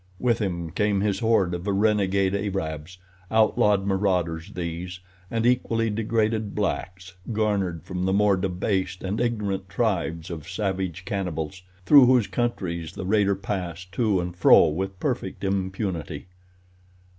With 0.19 0.39
him 0.39 0.71
came 0.71 1.01
his 1.01 1.19
horde 1.19 1.53
of 1.53 1.67
renegade 1.67 2.33
Arabs, 2.33 2.97
outlawed 3.29 3.85
marauders, 3.85 4.49
these, 4.53 4.99
and 5.29 5.45
equally 5.45 5.91
degraded 5.91 6.55
blacks, 6.55 7.13
garnered 7.31 7.83
from 7.83 8.05
the 8.05 8.11
more 8.11 8.35
debased 8.35 9.03
and 9.03 9.21
ignorant 9.21 9.69
tribes 9.69 10.31
of 10.31 10.49
savage 10.49 11.05
cannibals 11.05 11.61
through 11.85 12.07
whose 12.07 12.25
countries 12.25 12.93
the 12.93 13.05
raider 13.05 13.35
passed 13.35 13.91
to 13.91 14.19
and 14.19 14.35
fro 14.35 14.69
with 14.69 14.99
perfect 14.99 15.43
impunity. 15.43 16.25